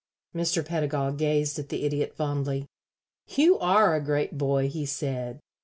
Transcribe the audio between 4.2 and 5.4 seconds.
boy," he said.